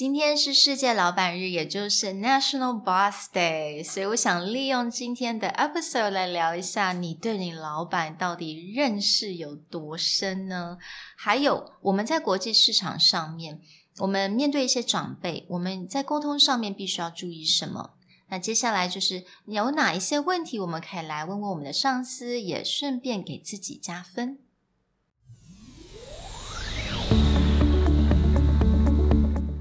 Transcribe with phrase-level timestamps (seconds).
[0.00, 10.78] 今天是世界老板日，也就是 National Boss Day，所以我想利用今天的 episode 来聊一下，你对你老板到底认识有多深呢？
[11.18, 13.60] 还有我们在国际市场上面，
[13.98, 17.90] 我们面对一些长辈，我们在沟通上面必须要注意什么？
[18.30, 24.38] 那接下来就是有哪一些问题，我们可以来问问我们的上司，也顺便给自己加分。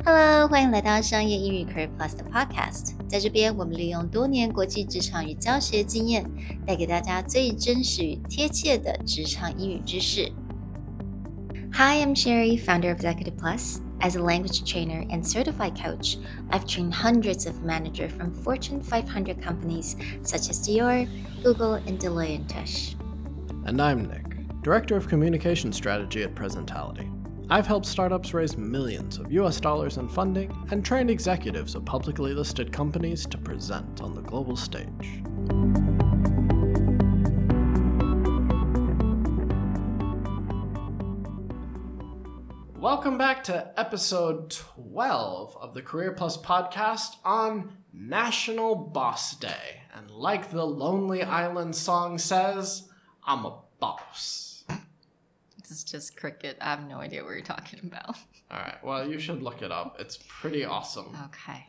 [0.08, 2.92] Hello，欢迎来到商业英语 Career Plus 的 Podcast。
[3.08, 6.24] 在这边，我们利用多年国际职场与教学经验，
[6.66, 10.30] 带给大家最真实与贴切的职场英语知识。
[11.72, 13.78] Hi, I'm Sherry, founder of Executive Plus.
[14.00, 16.18] As a language trainer and certified coach,
[16.50, 21.08] I've trained hundreds of managers from Fortune 500 companies such as Dior,
[21.42, 22.94] Google, and Deloitte and Touche.
[23.64, 27.08] And I'm Nick, Director of Communication Strategy at Presentality.
[27.51, 32.35] I've helped startups raise millions of US dollars in funding and trained executives of publicly
[32.35, 35.23] listed companies to present on the global stage.
[42.75, 49.81] Welcome back to episode 12 of the Career Plus podcast on National Boss Day.
[49.95, 52.87] And like the Lonely Island song says,
[53.25, 54.48] I'm a boss.
[55.71, 56.57] It's just cricket.
[56.61, 58.17] I have no idea what you're talking about.
[58.51, 58.83] All right.
[58.83, 59.97] Well, you should look it up.
[59.99, 61.15] It's pretty awesome.
[61.25, 61.67] Okay.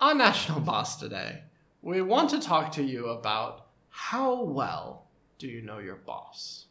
[0.00, 1.42] On National Boss today,
[1.82, 5.06] we want to talk to you about how well
[5.38, 6.66] do you know your boss?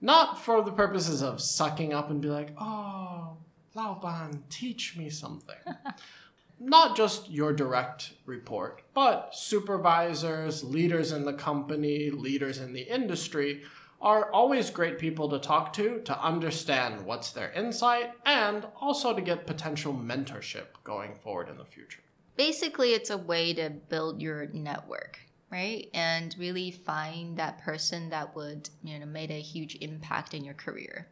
[0.00, 3.36] Not for the purposes of sucking up and be like, oh,
[3.74, 5.56] Lao Ban, teach me something.
[6.58, 13.62] Not just your direct report, but supervisors, leaders in the company, leaders in the industry
[14.00, 19.22] are always great people to talk to to understand what's their insight and also to
[19.22, 22.02] get potential mentorship going forward in the future.
[22.36, 25.18] Basically, it's a way to build your network,
[25.50, 25.88] right?
[25.94, 30.54] And really find that person that would, you know, made a huge impact in your
[30.54, 31.08] career.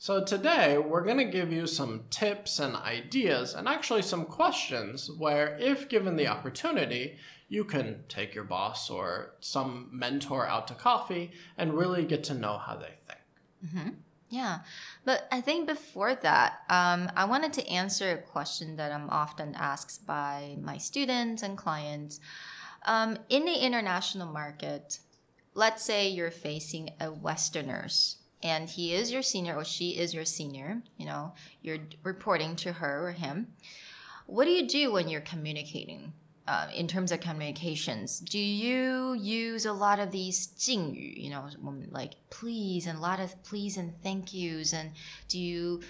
[0.00, 5.10] So today we're going to give you some tips and ideas and actually some questions
[5.10, 7.16] where if given the opportunity,
[7.48, 12.34] you can take your boss or some mentor out to coffee and really get to
[12.34, 13.20] know how they think.
[13.66, 13.88] Mm-hmm.
[14.30, 14.60] Yeah,
[15.04, 19.56] but I think before that, um, I wanted to answer a question that I'm often
[19.56, 22.20] asked by my students and clients.
[22.86, 25.00] Um, in the international market,
[25.54, 30.24] let's say you're facing a Westerners and he is your senior or she is your
[30.24, 31.32] senior, you know,
[31.62, 33.48] you're reporting to her or him.
[34.26, 36.12] What do you do when you're communicating
[36.48, 41.46] uh, in terms of communications, do you use a lot of these 敬语, you know,
[41.90, 44.72] like please and a lot of please and thank yous?
[44.72, 44.92] And
[45.28, 45.82] do you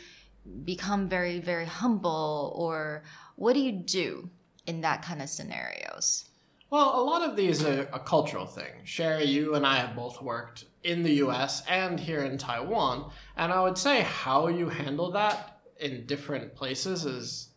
[0.65, 2.53] become very, very humble?
[2.57, 3.05] Or
[3.37, 4.31] what do you do
[4.67, 6.28] in that kind of scenarios?
[6.71, 8.73] Well, a lot of these are a cultural thing.
[8.85, 13.11] Sherry, you and I have both worked in the US and here in Taiwan.
[13.37, 17.49] And I would say how you handle that in different places is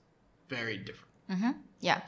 [0.47, 1.10] very different.
[1.30, 1.54] Mm-hmm.
[1.80, 2.02] Yeah.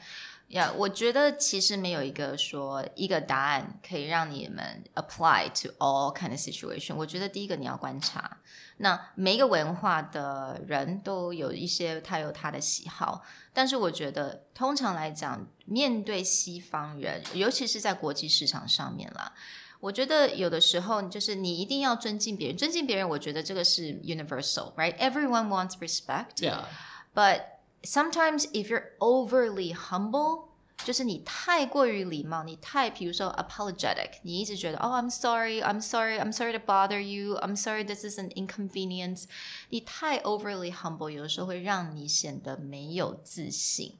[0.49, 6.95] 呀，我觉得其实没有一个说一个答案可以让你们 apply to all kind of situation。
[6.95, 8.39] 我觉得第一个你要观察，
[8.77, 13.21] 那每一个文化的人都有一些他有他的喜好，
[13.53, 19.31] 但是我觉得通常来讲，面对西方人，尤其是在国际市场上面啦，
[19.79, 27.41] 我觉得有的时候就是你一定要尊敬别人，尊敬别人，我觉得这个是 universal，right？Everyone wants respect，yeah，but
[27.83, 30.49] sometimes if you're overly humble，
[30.85, 39.25] 就是你太过于礼貌，你太比如说 apologetic，你一直觉得哦、oh,，I'm sorry，I'm sorry，I'm sorry to bother you，I'm sorry this is an inconvenience，
[39.69, 43.97] 你太 overly humble，有的时候会让你显得没有自信。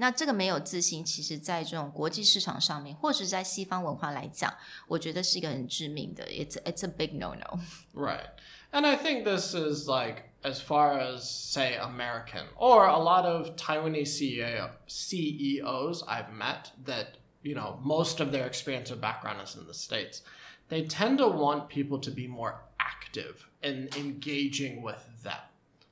[0.00, 4.54] 那这个没有自信，其实在这种国际市场上面，或者是在西方文化来讲，
[4.86, 6.24] 我觉得是一个很致命的。
[6.26, 7.58] It's it's a big no no.
[7.92, 8.28] Right,
[8.70, 13.55] and I think this is like as far as say American or a lot of
[13.55, 19.55] Taiwanese CEO, CEOs I've met that you know most of their experience or background is
[19.55, 20.21] in the states.
[20.69, 25.37] They tend to want people to be more active in engaging with them.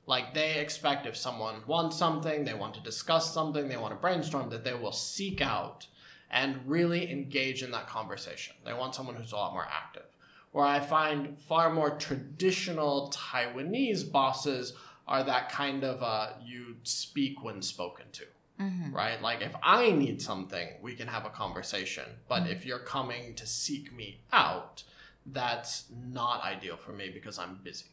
[0.06, 4.00] Like they expect if someone wants something, they want to discuss something, they want to
[4.00, 5.86] brainstorm, that they will seek out
[6.30, 8.56] and really engage in that conversation.
[8.64, 10.11] They want someone who's a lot more active
[10.52, 14.74] where I find far more traditional Taiwanese bosses
[15.08, 18.24] are that kind of uh, you speak when spoken to.
[18.60, 18.94] Mm-hmm.
[18.94, 19.20] Right?
[19.20, 22.04] Like if I need something, we can have a conversation.
[22.28, 22.52] But mm-hmm.
[22.52, 24.84] if you're coming to seek me out,
[25.26, 27.86] that's not ideal for me because I'm busy.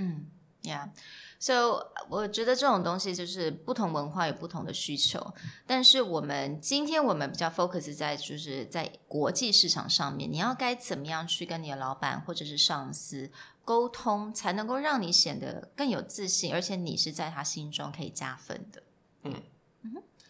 [0.00, 0.24] Mm.
[0.66, 0.90] Yeah.
[1.38, 5.34] So 我觉得这种东西就是不同文化有不同的需求，
[5.66, 13.30] 但是我们今天我们比较 focus 在就是在国际市场上面，你要该怎么样去跟你的老板或者是上司
[13.64, 18.82] 沟通，才能够让你显得更有自信，而且你是在他心中可以加分的。
[19.22, 19.42] 嗯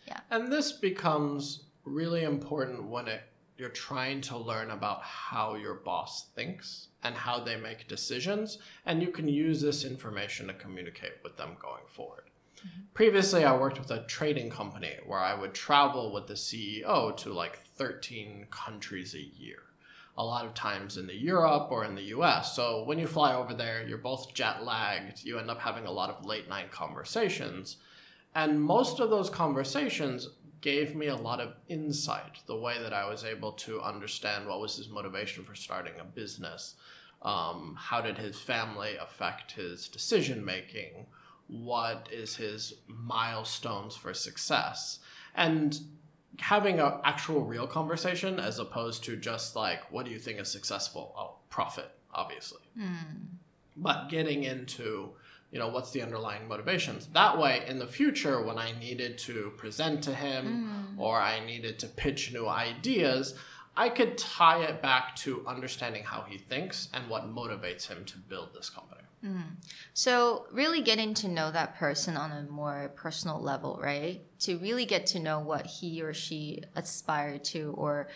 [0.06, 0.22] ，Yeah.
[0.28, 3.22] And this becomes really important when it
[3.58, 9.02] you're trying to learn about how your boss thinks and how they make decisions, and
[9.02, 12.24] you can use this information to communicate with them going forward.
[12.58, 12.82] Mm-hmm.
[12.94, 17.32] Previously, I worked with a trading company where I would travel with the CEO to
[17.32, 19.62] like 13 countries a year.
[20.18, 22.56] A lot of times in the Europe or in the US.
[22.56, 25.22] So when you fly over there, you're both jet lagged.
[25.24, 27.76] You end up having a lot of late night conversations.
[28.34, 30.28] And most of those conversations
[30.60, 34.60] gave me a lot of insight the way that I was able to understand what
[34.60, 36.74] was his motivation for starting a business.
[37.22, 41.06] Um, how did his family affect his decision making?
[41.48, 44.98] What is his milestones for success?
[45.34, 45.78] And
[46.38, 50.50] having an actual real conversation as opposed to just like, what do you think is
[50.50, 51.14] successful?
[51.16, 52.62] Oh, profit, obviously.
[52.78, 53.26] Mm.
[53.76, 55.10] But getting into
[55.50, 59.52] you know what's the underlying motivations that way in the future when i needed to
[59.56, 61.00] present to him mm.
[61.00, 63.34] or i needed to pitch new ideas
[63.76, 68.18] i could tie it back to understanding how he thinks and what motivates him to
[68.18, 69.42] build this company mm.
[69.94, 74.84] so really getting to know that person on a more personal level right to really
[74.84, 78.08] get to know what he or she aspire to or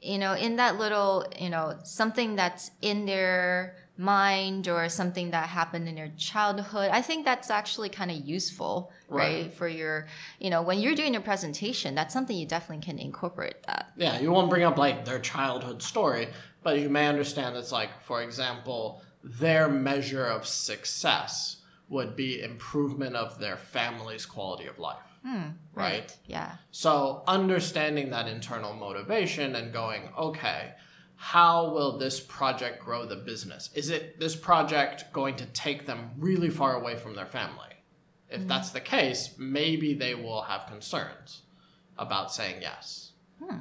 [0.00, 5.48] you know in that little you know something that's in their mind or something that
[5.48, 9.42] happened in your childhood i think that's actually kind of useful right.
[9.42, 9.52] right.
[9.52, 10.06] for your
[10.38, 14.20] you know when you're doing your presentation that's something you definitely can incorporate that yeah
[14.20, 16.28] you won't bring up like their childhood story
[16.62, 21.56] but you may understand it's like for example their measure of success
[21.88, 26.00] would be improvement of their family's quality of life Hmm, right.
[26.00, 26.16] right.
[26.26, 26.52] Yeah.
[26.70, 30.74] So understanding that internal motivation and going, okay,
[31.20, 33.70] how will this project grow the business?
[33.74, 37.74] Is it this project going to take them really far away from their family?
[38.30, 38.48] If mm-hmm.
[38.48, 41.42] that's the case, maybe they will have concerns
[41.98, 43.12] about saying yes.
[43.44, 43.58] Hmm.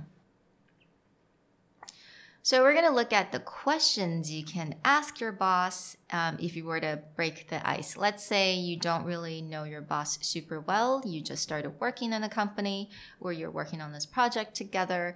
[2.43, 6.55] So we're going to look at the questions you can ask your boss um, if
[6.55, 7.97] you were to break the ice.
[7.97, 11.01] Let's say you don't really know your boss super well.
[11.05, 15.15] You just started working in a company or you're working on this project together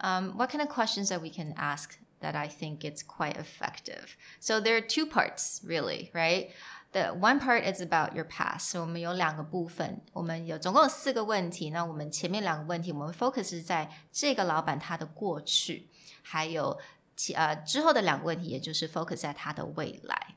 [0.00, 4.16] Um, what kind of questions that we can ask that I think it's quite effective?
[4.40, 6.50] So there are two parts, really, right?
[6.92, 11.70] The one part is about your past，所以我们有两个部分，我们有总共有四个问题。
[11.70, 15.88] 那我们前面两个问题，我们 focus 在这个老板他的过去。
[16.22, 16.80] 还有
[17.16, 20.36] 其呃之后的两个问题，也就是 focus 在它的未来。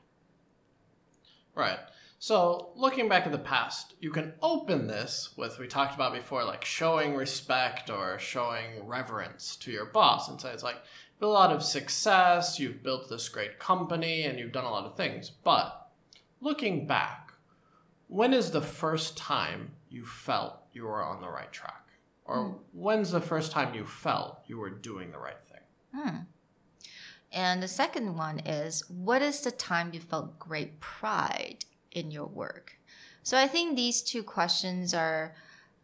[1.54, 1.78] Right.
[2.23, 6.45] So, looking back at the past, you can open this with, we talked about before,
[6.45, 10.77] like showing respect or showing reverence to your boss and say, it's like,
[11.21, 14.95] a lot of success, you've built this great company, and you've done a lot of
[14.95, 15.31] things.
[15.31, 15.89] But
[16.39, 17.33] looking back,
[18.07, 21.89] when is the first time you felt you were on the right track?
[22.23, 22.55] Or mm.
[22.71, 25.59] when's the first time you felt you were doing the right thing?
[25.93, 26.17] Hmm.
[27.33, 32.27] And the second one is what is the time you felt great pride in your
[32.27, 32.77] work?
[33.23, 35.33] So I think these two questions are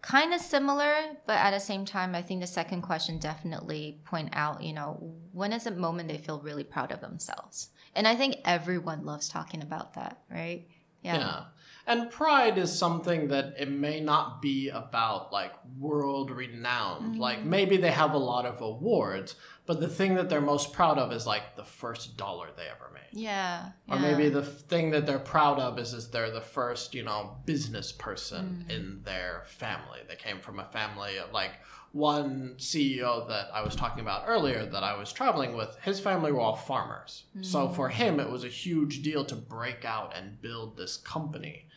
[0.01, 0.93] kind of similar,
[1.25, 5.13] but at the same time, I think the second question definitely point out, you know,
[5.31, 7.69] when is a moment they feel really proud of themselves?
[7.95, 10.67] And I think everyone loves talking about that, right?
[11.01, 11.17] Yeah.
[11.17, 11.43] yeah.
[11.87, 17.13] And pride is something that it may not be about like world renowned.
[17.13, 17.19] Mm-hmm.
[17.19, 19.35] Like maybe they have a lot of awards,
[19.69, 22.89] but the thing that they're most proud of is like the first dollar they ever
[22.91, 23.03] made.
[23.21, 23.69] Yeah.
[23.87, 24.01] Or yeah.
[24.01, 27.91] maybe the thing that they're proud of is is they're the first, you know, business
[27.91, 28.75] person mm.
[28.75, 29.99] in their family.
[30.07, 31.51] They came from a family of like
[31.91, 36.31] one CEO that I was talking about earlier that I was traveling with, his family
[36.31, 37.25] were all farmers.
[37.37, 37.45] Mm.
[37.45, 41.67] So for him, it was a huge deal to break out and build this company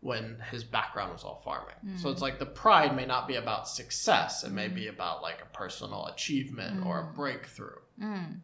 [0.00, 1.76] when his background was all farming.
[1.84, 1.98] Mm.
[1.98, 5.40] So it's like the pride may not be about success, it may be about like
[5.42, 7.80] a personal achievement or a breakthrough.
[7.98, 8.42] 嗯，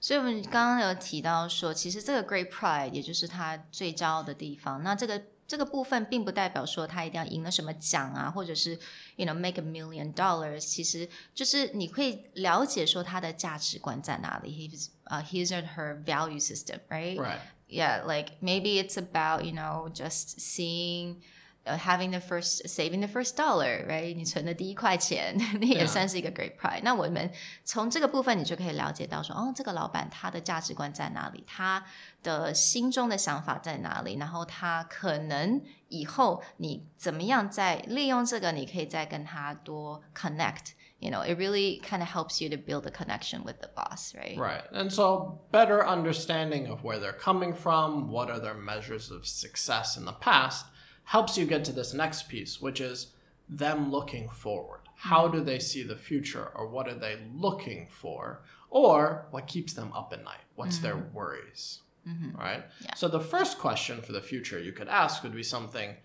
[0.00, 4.82] 所以我们刚刚有提到说，其实这个 great pride 也就是他最骄傲的地方。
[4.82, 8.78] 那这个这个部分并不代表说他一定要赢了什么奖啊，或者是
[9.16, 10.60] you know make a million dollars。
[10.60, 17.38] 其实就是你会了解说他的价值观在哪里，his 呃 his or her value system，right？Right
[17.72, 21.16] yeah, like maybe it's about, you know, just seeing
[21.64, 24.14] 呃 having the first saving the first dollar，right？
[24.14, 25.86] 你存的第一块钱，那也 Yeah.
[25.86, 26.80] 算是一个 great pride。
[26.82, 27.30] 那我们
[27.64, 31.84] 从这个部分，你就可以了解到说，哦，这个老板他的价值观在哪里，他
[32.22, 40.72] 的心中的想法在哪里，然后他可能以后你怎么样再利用这个，你可以再跟他多 connect。
[41.03, 44.15] you know, it really kind of helps you to build a connection with the boss,
[44.15, 44.37] right?
[44.37, 44.63] Right.
[44.71, 49.97] And so, better understanding of where they're coming from, what are their measures of success
[49.97, 50.65] in the past,
[51.03, 53.07] helps you get to this next piece, which is
[53.49, 54.79] them looking forward.
[54.95, 59.73] How do they see the future, or what are they looking for, or what keeps
[59.73, 60.45] them up at night?
[60.55, 61.13] What's their mm-hmm.
[61.13, 61.81] worries?
[62.07, 62.39] Mm-hmm.
[62.39, 62.63] Right?
[62.79, 62.93] Yeah.
[62.95, 65.97] So, the first question for the future you could ask would be something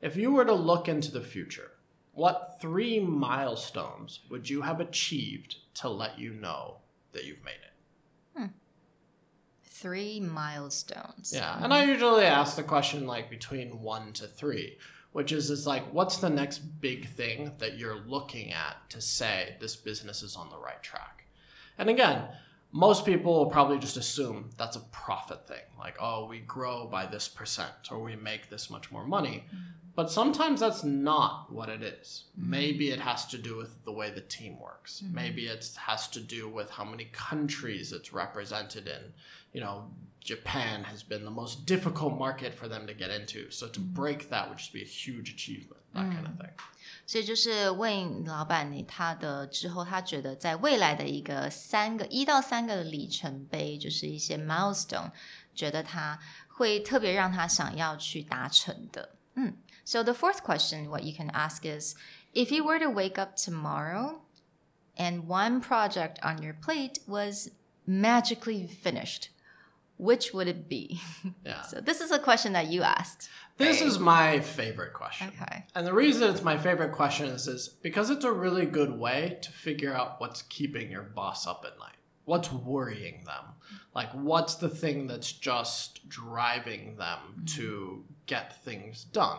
[0.00, 1.72] if you were to look into the future,
[2.16, 6.78] what three milestones would you have achieved to let you know
[7.12, 8.38] that you've made it?
[8.38, 8.46] Hmm.
[9.62, 11.32] Three milestones.
[11.34, 14.78] Yeah, and I usually ask the question like between one to three,
[15.12, 19.56] which is is like what's the next big thing that you're looking at to say
[19.60, 21.26] this business is on the right track?
[21.76, 22.22] And again,
[22.72, 27.04] most people will probably just assume that's a profit thing, like oh we grow by
[27.04, 29.44] this percent or we make this much more money.
[29.50, 29.56] Hmm.
[29.95, 32.23] But sometimes that's not what it is.
[32.35, 35.03] Maybe it has to do with the way the team works.
[35.03, 39.13] Maybe it has to do with how many countries it's represented in.
[39.51, 43.51] You know, Japan has been the most difficult market for them to get into.
[43.51, 46.53] So to break that would just be a huge achievement, that kind of thing.
[47.05, 55.11] 所以就是问老板你他的之后，他觉得在未来的一个三个一到三个里程碑，就是一些 milestone，
[55.53, 56.17] 觉得他
[56.47, 59.17] 会特别让他想要去达成的。
[59.35, 61.94] 嗯 ，So the fourth question, what you can ask is,
[62.34, 64.20] if you were to wake up tomorrow
[64.96, 67.52] and one project on your plate was
[67.86, 69.30] magically finished,
[69.96, 71.00] which would it be?
[71.44, 71.62] Yeah.
[71.62, 73.28] so this is a question that you asked.
[73.56, 75.28] This is my favorite question.
[75.40, 75.64] Okay.
[75.76, 79.38] And the reason it's my favorite question is, is because it's a really good way
[79.42, 81.94] to figure out what's keeping your boss up at night.
[82.24, 83.54] What's worrying them?
[83.94, 87.44] Like, what's the thing that's just driving them mm-hmm.
[87.56, 89.38] to get things done?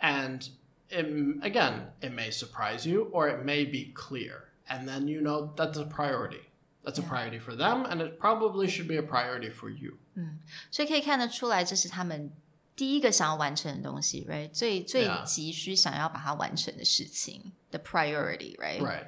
[0.00, 0.48] And
[0.90, 1.06] it,
[1.42, 4.50] again, it may surprise you or it may be clear.
[4.68, 6.50] And then you know that's a priority.
[6.84, 9.96] That's a priority for them, and it probably should be a priority for you.
[10.70, 12.30] 所以可以看得出来，这是他们
[12.76, 14.50] 第一个想要完成的东西，right？
[14.50, 15.24] 最最 Yeah.
[15.24, 18.82] 急需想要把它完成的事情，the priority，right？
[18.82, 19.06] Right.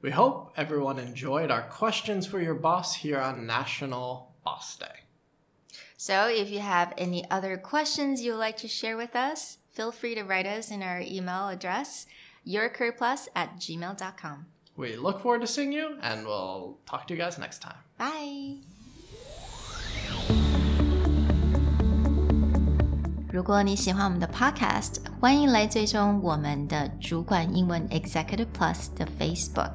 [0.00, 5.03] We hope everyone enjoyed our questions for your boss here on National Boss Day.
[5.96, 10.14] So if you have any other questions you'd like to share with us, feel free
[10.14, 12.06] to write us in our email address,
[12.46, 14.46] yourcareerplus at gmail.com.
[14.76, 17.76] We look forward to seeing you, and we'll talk to you guys next time.
[17.98, 18.62] Bye.
[23.32, 29.74] 如果你喜欢我们的 Podcast，欢迎来追踪我们的主管英文 Executive Plus 的 Facebook。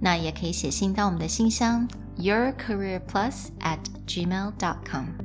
[0.00, 5.23] 那也可以写信到我们的信箱 yourcareerplus at gmail.com。